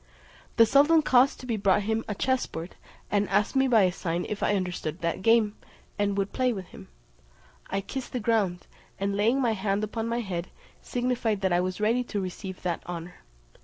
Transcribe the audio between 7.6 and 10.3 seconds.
I kissed the ground, and laying my hand upon my